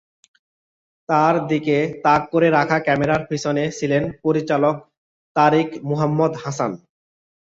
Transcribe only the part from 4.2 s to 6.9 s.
পরিচালক তারিক মুহাম্মদ হাসান।